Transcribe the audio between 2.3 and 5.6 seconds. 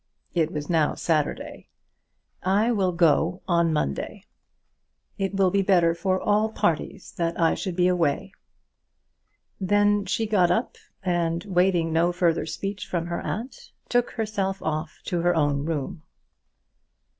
"I will go on Monday. It will